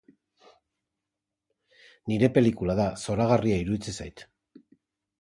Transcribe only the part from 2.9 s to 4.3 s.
zoragarria iruditzen zait.